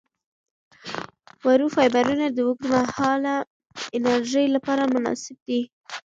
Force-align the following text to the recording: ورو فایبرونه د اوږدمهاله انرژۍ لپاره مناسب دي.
ورو 1.45 1.67
فایبرونه 1.75 2.25
د 2.31 2.37
اوږدمهاله 2.47 3.35
انرژۍ 3.97 4.45
لپاره 4.55 4.83
مناسب 4.93 5.37
دي. 5.47 5.61